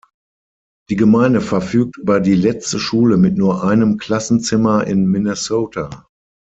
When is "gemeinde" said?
0.95-1.41